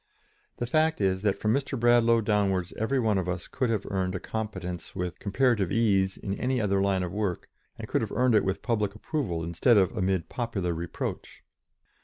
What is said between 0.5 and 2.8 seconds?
The fact is that from Mr. Bradlaugh downwards